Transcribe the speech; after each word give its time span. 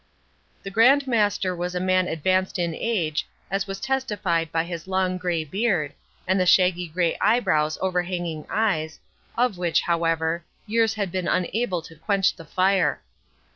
The 0.63 0.71
Grand 0.71 1.05
Master 1.05 1.55
was 1.55 1.75
a 1.75 1.79
man 1.79 2.07
advanced 2.07 2.57
in 2.57 2.73
age, 2.73 3.27
as 3.51 3.67
was 3.67 3.79
testified 3.79 4.51
by 4.51 4.63
his 4.63 4.87
long 4.87 5.19
grey 5.19 5.43
beard, 5.43 5.93
and 6.25 6.39
the 6.39 6.45
shaggy 6.47 6.87
grey 6.87 7.15
eyebrows 7.21 7.77
overhanging 7.83 8.47
eyes, 8.49 8.99
of 9.37 9.59
which, 9.59 9.81
however, 9.81 10.43
years 10.65 10.95
had 10.95 11.11
been 11.11 11.27
unable 11.27 11.83
to 11.83 11.95
quench 11.95 12.35
the 12.35 12.45
fire. 12.45 12.99